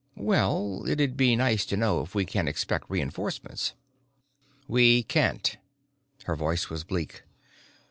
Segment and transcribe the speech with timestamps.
[0.17, 3.75] "Well, it'd be nice to know if we can expect reinforcements."
[4.67, 5.57] "We can't."
[6.23, 7.21] Her voice was bleak.